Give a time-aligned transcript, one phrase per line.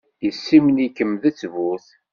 [0.25, 1.85] Yessimen-ikem d ttbut.